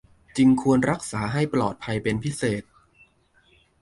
[0.37, 2.63] จึงควรรักษาให้ปลอดภัยเป็นพิเศษ